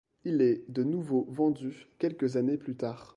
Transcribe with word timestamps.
Il 0.25 0.41
est 0.41 0.63
de 0.67 0.81
nouveau 0.83 1.27
vendu 1.29 1.85
quelques 1.99 2.35
années 2.35 2.57
plus 2.57 2.75
tard. 2.75 3.07